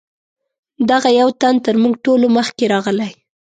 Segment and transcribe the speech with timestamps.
[0.89, 3.11] دغه یو تن تر موږ ټولو مخکې راغلی.